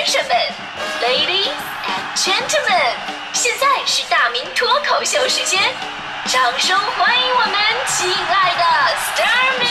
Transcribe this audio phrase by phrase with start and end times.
[0.00, 0.34] 先生们
[1.02, 1.52] ，Ladies
[1.84, 2.96] and Gentlemen，，
[3.34, 5.60] 现在是大明脱口秀时间，
[6.24, 7.52] 掌声欢迎我们
[7.86, 8.64] 亲爱的
[8.96, 9.66] s t a r m i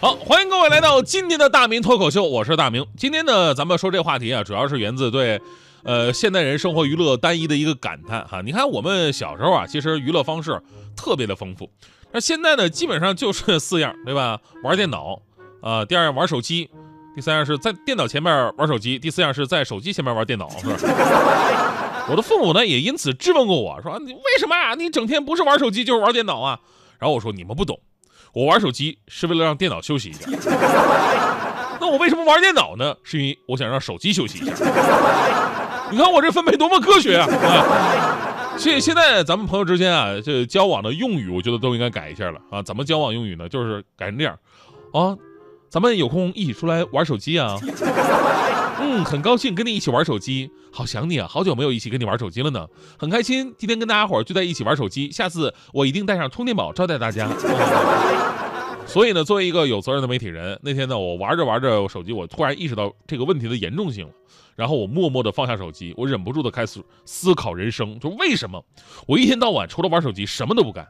[0.00, 2.84] 好，欢迎各位来到今天的大明脱口秀，我是大明。
[2.96, 5.40] 今天呢，咱们说这话题啊，主要是源自对，
[5.84, 8.42] 呃，现代人生活娱乐单一的一个感叹哈。
[8.42, 10.60] 你看我们小时候啊，其实娱乐方式
[10.96, 11.70] 特别的丰富，
[12.10, 14.40] 那现在呢，基本上就是四样，对吧？
[14.64, 15.20] 玩电脑，
[15.60, 16.68] 啊，第二样玩手机，
[17.14, 20.74] 第三样是在电脑前面玩手机，第四样是在手机前面玩电脑，是吧？
[22.10, 24.74] 我的父母呢，也因此质问过我说，你为什么啊？
[24.74, 26.58] 你整天不是玩手机就是玩电脑啊？
[26.98, 27.78] 然后我说你们不懂。
[28.34, 30.30] 我玩手机是为了让电脑休息一下，
[31.80, 32.94] 那我为什么玩电脑呢？
[33.02, 34.54] 是因为我想让手机休息一下。
[35.90, 37.26] 你看我这分配多么科学啊！
[38.58, 42.62] 所以现在咱们朋友之间啊，这交往的用语，我觉得都应该改一下了啊。
[42.62, 43.48] 怎么交往用语呢？
[43.48, 44.38] 就是改成这样
[44.92, 45.16] 啊，
[45.68, 47.56] 咱们有空一起出来玩手机啊。
[48.80, 52.66] 嗯，很高兴跟你一起玩手机，好想你啊，好久没有一起跟你玩手机了呢，
[52.96, 57.28] 很开心今天跟大家伙聚在一起玩手机，下次我一定带上充电宝招待大家。
[58.86, 64.12] 所以呢，作为一个有责任的媒体人，那天呢，我玩着玩着手机，我突然意识到这个问题的严重性了，
[64.54, 68.64] 然后我默默的放下手机，我忍不住的开始思考人生，就为什么
[69.08, 70.86] 我一天到晚除了玩手机什么都不干？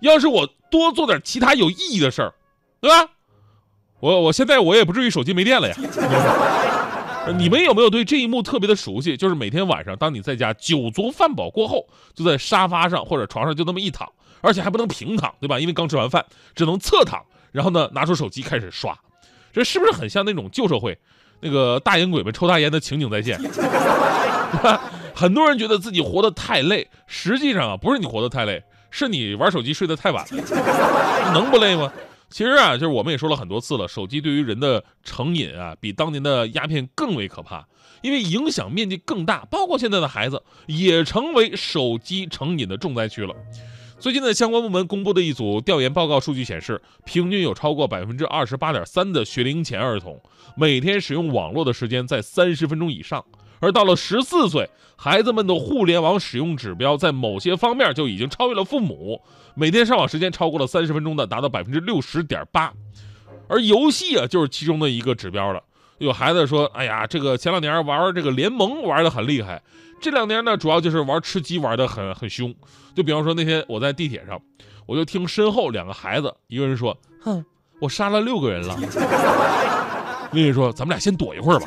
[0.00, 2.32] 要是我多做点其他有意义的事儿，
[2.80, 3.10] 对吧？
[4.00, 5.76] 我我现在我也不至于手机没电了呀。
[7.38, 9.16] 你们有没有对这一幕特别的熟悉？
[9.16, 14.06] 就是每天晚上，当你在家酒足饭饱过后，就在沙发上或者床上就那么一躺，
[14.42, 15.58] 而且还不能平躺，对吧？
[15.58, 16.22] 因为刚吃完饭，
[16.54, 18.94] 只能侧躺，然后呢，拿出手机开始刷，
[19.54, 20.98] 这是不是很像那种旧社会，
[21.40, 23.40] 那个大烟鬼们抽大烟的情景再现？
[25.14, 30.44] 很多人觉得自己活得太累，实际上啊，不是你活得太累，是你玩手机睡得太晚了，
[31.32, 31.90] 能不累吗？
[32.34, 37.68] 其实啊，就是我们也说了很多次了，手机对于人的成瘾啊，比当年的鸦片更为可怕，
[38.02, 43.32] 因为影响面积更大，包括现在的孩子也成为手机成瘾的重灾区了。
[44.00, 50.20] 最近的相关部门公布的一组调研报告数据显示，平均有超过百分之二十八点三的学龄前儿童
[50.56, 53.24] 每天使用网络的时间在三十分钟以上。
[53.64, 59.22] 而到了十四岁，孩子们的互联网使用指标在某些方面就已经超越了父母，
[59.54, 62.70] 每天上网时间超过了三十分钟的达到百分之六十点八，
[63.48, 65.62] 而游戏啊就是其中的一个指标了。
[65.96, 69.62] 有孩子说：“哎呀，这个前两年玩这个联盟玩的很厉害，
[69.98, 72.54] 这两年呢主要就是玩吃鸡玩的很很凶。”
[72.94, 74.38] 就比方说那天我在地铁上，
[74.84, 77.42] 我就听身后两个孩子，一个人说：“哼，
[77.80, 78.76] 我杀了六个人了。”
[80.32, 81.66] 另一说：“咱们俩先躲一会儿吧。”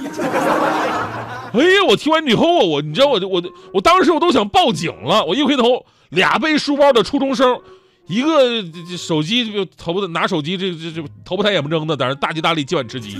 [1.57, 1.83] 哎呀！
[1.87, 5.25] 我听完以后啊，我你知道我我我当时我都想报警了。
[5.25, 7.59] 我一回头，俩背书包的初中生，
[8.07, 8.63] 一个
[8.97, 13.17] 手机就头不拿手机，这这这头不抬眼不睁的，在那大吉大利今晚吃鸡。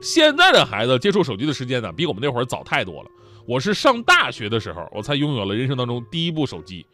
[0.00, 3.10] 现在的孩子接触手机的时间呢，比我们那会儿早太多了。
[3.46, 6.86] 我是上大学的时候，我才拥有了人生当中第一部手机。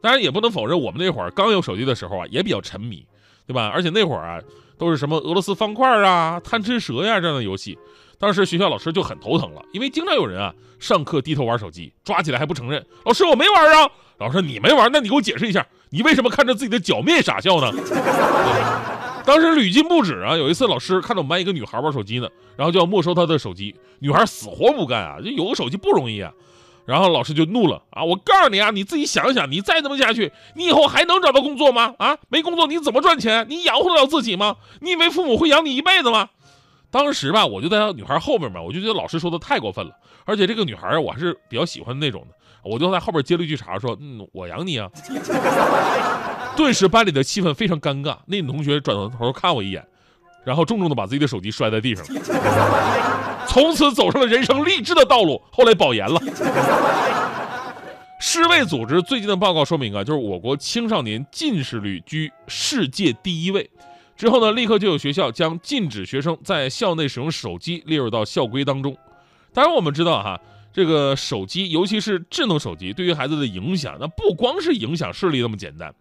[0.00, 3.04] 当然，也不能否认我们那会儿刚有手机的时候啊，也比较沉迷，
[3.46, 3.68] 对吧？
[3.68, 4.40] 而且那会儿啊，
[4.78, 7.76] 都是什么俄罗斯方块啊、贪吃蛇呀这样的游戏。
[8.18, 12.84] 当时学校老师就很头疼了，因为经常有人啊上课低头玩手机，抓起来还不承认。
[13.04, 17.72] 老师我没玩啊，老师你没玩，那你给我解释一下，你为什么看着自己的脚面傻笑呢？
[19.26, 26.30] 当时屡禁不止啊，有一次老师看到我们班一个女孩玩手机呢，然后就要没收她的手机，女孩死活不干啊，就有个手机不容易啊。
[26.84, 31.94] 然后老师就怒了啊，我告诉你啊，你自己想想，你再这么下去，你以后还能找到工作吗？
[31.96, 33.46] 啊，没工作你怎么赚钱？
[33.48, 34.56] 你养活得了自己吗？
[34.80, 36.28] 你以为父母会养你一辈子吗？
[36.94, 39.90] 当时吧，我就在女孩后面嘛，我就觉得老师说的太过分了，
[40.24, 44.88] 而且这个女孩我还是比较喜欢那种的，我就在后边接了一句茬，说：“嗯，我养你啊。”
[46.56, 49.84] 顿时班里的气氛非常尴尬，那女同学转头看我一眼，
[50.44, 52.06] 然后重重的把自己的手机摔在地上，
[53.48, 56.20] 从此走上了人生励志的道路，后来保研了。
[58.20, 63.68] 世卫组织最近的报告说明啊，就是我国青少年近视率居世界第一位。
[64.16, 68.96] 之后呢，立刻就有学校将禁止学生在校内使用手机列入到校规当中。
[69.52, 70.40] 当然，我们知道哈，
[70.72, 75.92] 这个手机，尤其是智能手机，对于孩子的影响，那不光是影响视力那么简单。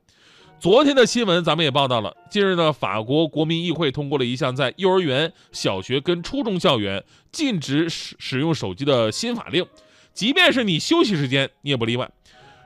[0.59, 9.65] 昨天的新闻咱们也报道了，近日呢，法国国民议会通过了一项在幼儿园、小学跟初中校园禁止使使用手机的新法令，
[10.13, 12.09] 即便是你休息时间，你也不例外。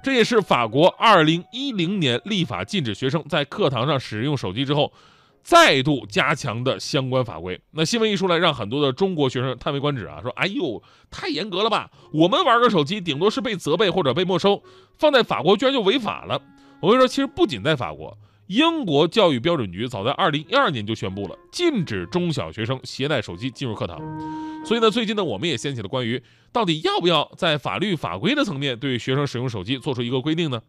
[0.04, 4.92] 这也是法国2010年立法禁止学生在课堂上使用手机之后。
[5.48, 11.90] 再度加强的相关法规，那新闻一出来，让很多的中国学生叹为观止啊，说：“哎呦，太严格了吧？
[12.12, 14.62] 我们玩个手机，顶多是被责备或者被没收，
[14.98, 16.42] 放在法国居然就违法了。”
[16.84, 18.18] 我跟你说，其实不仅在法国，
[18.48, 23.98] 英国教育标准局早在二零一二年就宣布了禁止中小学生携带手机进入课堂。
[24.66, 26.22] 所以呢，最近呢，我们也掀起了关于
[26.52, 30.62] 到底要不要在法律法规的层面对学生使用手机做出一个规定呢？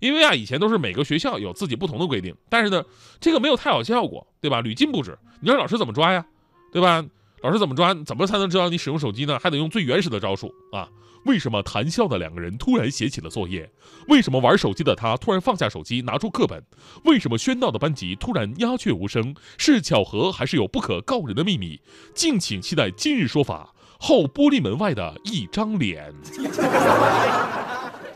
[0.00, 2.82] 因为啊，以前都是每个学校有自己不同的规定，但是呢，
[3.20, 4.60] 这个没有太好效果，对吧？
[4.60, 6.26] 屡禁不止，你让老师怎么抓呀？
[6.72, 7.04] 对吧？
[7.42, 7.94] 老师怎么抓？
[8.04, 9.38] 怎么才能知道你使用手机呢？
[9.38, 10.88] 还得用最原始的招数啊！
[11.24, 13.70] 为什么谈笑的两个人突然写起了作业？
[14.08, 16.62] 为什么玩手机的他突然放下手机拿出课本？
[17.04, 19.34] 为什么喧闹的班级突然鸦雀无声？
[19.56, 21.80] 是巧合还是有不可告人的秘密？
[22.14, 26.14] 敬请期待今日说法后玻璃门外的一张脸。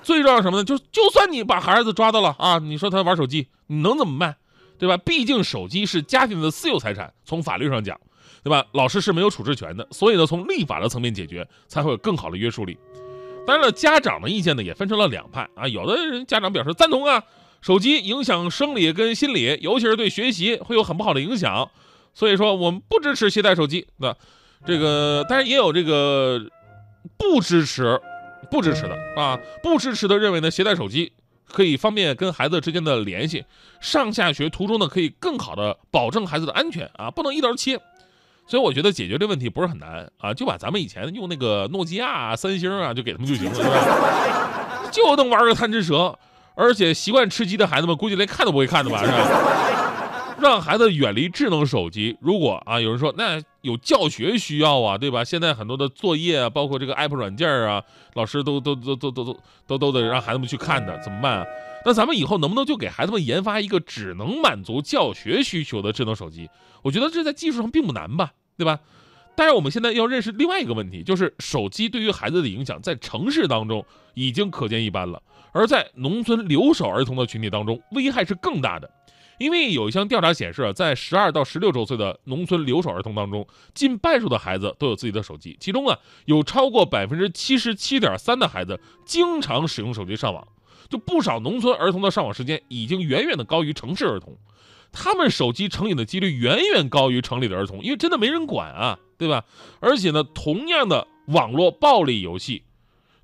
[0.04, 0.64] 最重要什么呢？
[0.64, 4.36] 就就算你把孩子抓到了啊，你说他玩手机，你能怎么办？
[4.76, 4.96] 对吧？
[4.98, 7.98] 毕竟手机是家庭的私有财产，从法律上讲，
[8.42, 8.66] 对吧？
[8.72, 12.76] 老师是没有处置权的，所以呢，从立法的层面解决才会有更好的约束力。
[13.46, 17.22] 当然了，家长的意见呢也分成了两派啊，有的人家长表示赞同啊，
[17.62, 21.70] 手机影响生理跟心理，尤其是对学习会有很不好的影响，
[22.12, 23.86] 所以说我们不支持携带手机。
[23.98, 24.14] 那
[24.66, 26.40] 这个，但是也有这个
[27.16, 28.00] 不支持。
[28.54, 31.12] 不支持的啊，不支持的认为呢，携带手机
[31.44, 33.44] 可以方便跟孩子之间的联系，
[33.80, 37.80] 上下学途中呢可以更好的保证孩子的安全啊，不能一刀切。
[38.46, 44.88] 所以我觉得解决这问题不是很难啊，就把咱们以前用那个诺基亚、三星啊，就给他们就行了，是吧？
[44.92, 46.16] 就能玩个贪吃蛇，
[46.54, 49.83] 而且习惯吃鸡的孩子们估计连看都不会看的吧，是吧？
[50.40, 52.16] 让孩子远离智能手机。
[52.20, 55.24] 如果啊，有人说那有教学需要啊，对吧？
[55.24, 57.82] 现在很多的作业啊，包括这个 app 软件啊，
[58.14, 61.46] 老师都都都都都都都都得让孩子们去看的，怎么办啊？
[61.86, 66.48] 那咱们以后能不能就给孩子们研发一个只能满足教学需求的智能手机？
[66.82, 68.80] 我觉得这在技术上并不难吧，对吧？
[69.36, 73.84] 但是我们现在要认识另外一个问题，就是手机对于孩子的影响，在城市当中
[74.14, 75.20] 已经可见一斑了，
[75.52, 78.90] 而在农村留守儿童的群体当中，危害是更大的。
[79.38, 90.46] 因为有一项调查显示，在十二到十六周岁的农村留守儿童当中，近半数的孩子都有自己的手机，其中啊，有超过百分之七十七点三的孩子经常使用手机上网。
[90.88, 94.36] 就不少农村儿童的上网时间已经远远的高于城市儿童，
[94.92, 99.44] 他们手机成瘾的几率远远高于城里的儿童，因为真的没人管啊，对吧？
[99.80, 102.64] 而且呢，同样的网络暴力游戏，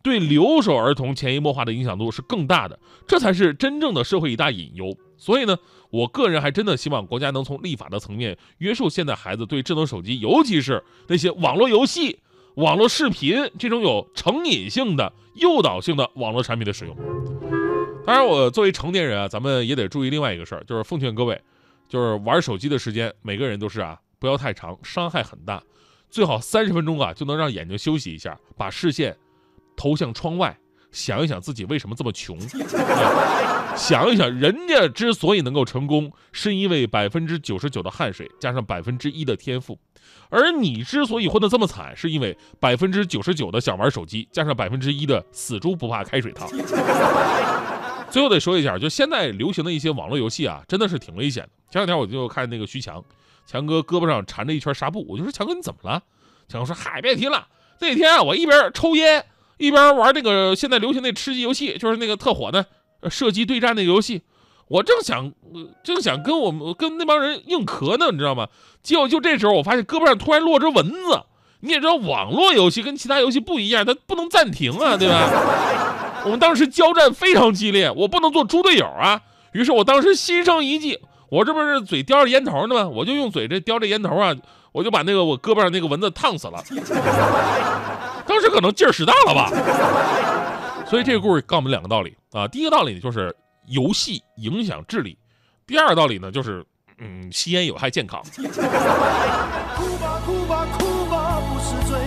[0.02, 4.96] 对留守儿童潜移默化的影响度是更大的，这才是真正的社会一大隐忧。
[5.20, 5.56] 所以呢，
[5.90, 12.18] 我个人还真的希望国家能从立法的层面约束现在孩子对智能手机，尤其是那些网络游戏、
[12.54, 16.96] 网络视频这种有成瘾性的、诱导性的网络产品的使用。
[18.06, 21.38] 当然，我作为成年人啊，咱们也得注意另外一个事儿，就是奉劝各位，
[21.86, 25.62] 就是玩手机的时间，每个人都是啊，不要太长，伤害很大，
[26.08, 29.14] 最好三十分钟啊就能让眼睛休息一下，把视线
[29.76, 30.58] 投向窗外。
[30.92, 32.38] 想一想自己为什么这么穷，
[33.76, 39.78] 想一想人家之所以能够成功，是因为百分之九十九的汗水加上百分之一的天赋，
[40.28, 46.48] 而你之所以混得这么惨，是因为百分之九十九的想玩手机加上百分之一的死猪不怕开水烫。
[48.10, 51.50] 最后得说一下，就现在流行的一些网络游戏啊，真的是挺危险的。
[51.70, 53.00] 前两天我就看那个徐强，
[53.46, 56.02] 强哥胳膊上缠着一圈纱布，我就说强哥你怎么了？
[56.48, 57.46] 强哥说嗨别提了，
[57.78, 59.24] 那天啊我一边抽烟。
[59.60, 62.64] 一边玩那个现在流行那吃鸡游戏，就是那个特火的
[63.10, 64.22] 射击对战那个游戏，
[64.68, 65.30] 我正想
[65.84, 68.48] 正想跟我们跟那帮人硬磕呢，你知道吗？
[68.82, 71.22] 结果就这时候，我发现胳膊上突然落着蚊子。
[71.62, 75.28] 你也知道，网络游戏跟其他游戏不一样，它不能暂停啊， 对吧？
[76.24, 79.20] 我们当时交战非常激烈，我不能做猪队友啊。
[79.52, 80.98] 于是我当时心生一计，
[81.28, 82.88] 我这不是嘴叼着烟头呢吗？
[82.88, 84.34] 我就用嘴这叼着烟头啊，
[84.72, 86.64] 我就把那个我胳膊上那个蚊子烫死了。
[88.50, 89.50] 可能劲儿使大了吧，
[90.86, 92.48] 所以这个故事告诉我们两个道理啊。
[92.48, 93.34] 第一个道理就是
[93.66, 95.16] 游戏影响智力，
[95.66, 96.64] 第二个道理呢就是
[96.98, 98.20] 嗯吸烟有害健康。
[98.34, 98.42] 哭
[99.96, 101.98] 吧哭吧哭吧不是罪，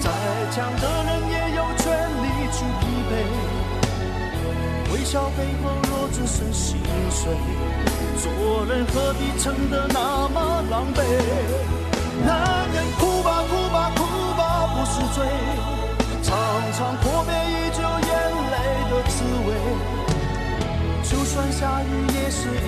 [0.00, 0.10] 再
[0.50, 1.84] 强的人也有权
[2.22, 3.12] 利去疲惫。
[4.92, 6.78] 微笑背后若只剩心
[7.10, 7.32] 碎，
[8.16, 11.02] 做人何必撑得那么狼狈？
[12.24, 14.03] 男人哭吧哭吧哭。
[14.84, 15.24] 是罪，
[16.22, 16.36] 常
[16.72, 18.10] 常破灭已久眼
[18.52, 18.56] 泪
[18.90, 19.48] 的滋味。
[21.02, 22.63] 就算下雨也是。